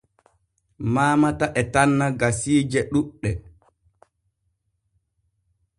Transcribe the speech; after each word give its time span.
Maamata 0.93 1.45
e 1.59 1.61
tanna 1.73 2.05
gasiije 2.19 2.79
ɗuuɗɗe. 2.91 3.29